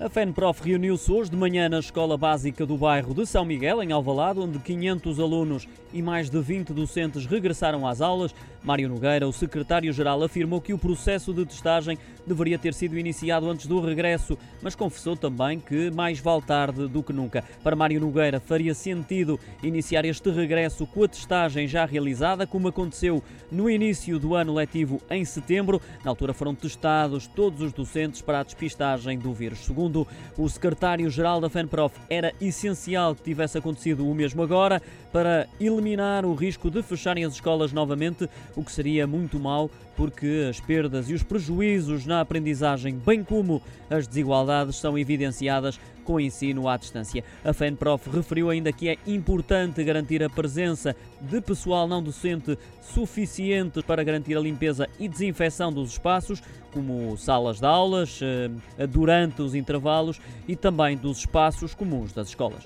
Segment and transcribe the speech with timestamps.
[0.00, 3.92] A FENPROF reuniu-se hoje de manhã na Escola Básica do bairro de São Miguel, em
[3.92, 8.34] Alvalade, onde 500 alunos e mais de 20 docentes regressaram às aulas.
[8.62, 13.66] Mário Nogueira, o secretário-geral, afirmou que o processo de testagem deveria ter sido iniciado antes
[13.66, 17.44] do regresso, mas confessou também que mais vale tarde do que nunca.
[17.62, 23.22] Para Mário Nogueira, faria sentido iniciar este regresso com a testagem já realizada, como aconteceu
[23.52, 25.80] no início do ano letivo em setembro.
[26.02, 29.58] Na altura foram testados todos os docentes para a despistagem do vírus.
[29.58, 30.06] Segundo Segundo
[30.38, 34.80] o secretário-geral da FENPROF, era essencial que tivesse acontecido o mesmo agora
[35.12, 40.46] para eliminar o risco de fecharem as escolas novamente, o que seria muito mau, porque
[40.48, 43.60] as perdas e os prejuízos na aprendizagem, bem como
[43.90, 47.22] as desigualdades, são evidenciadas com o ensino à distância.
[47.44, 53.80] A FENPROF referiu ainda que é importante garantir a presença de pessoal não docente suficiente
[53.80, 56.42] para garantir a limpeza e desinfecção dos espaços,
[56.72, 62.64] como salas de aulas, eh, durante os intervalos e também dos espaços comuns das escolas.